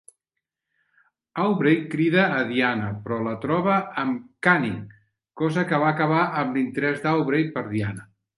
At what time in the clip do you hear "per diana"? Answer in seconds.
7.59-8.09